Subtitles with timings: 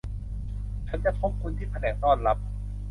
[0.87, 2.37] ฉันจะพบคุณที่แผนกต้อนรับ